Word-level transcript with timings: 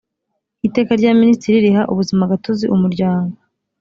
iteka 0.67 0.91
rya 0.99 1.11
minisitiri 1.19 1.57
riha 1.65 1.81
ubuzimagatozi 1.91 2.65
umuryango 2.75 3.35